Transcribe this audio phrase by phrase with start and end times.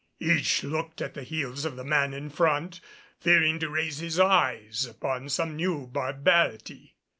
[0.19, 2.81] Each looked at the heels of the man in front,
[3.19, 6.95] fearing to raise his eyes upon some new barbarity.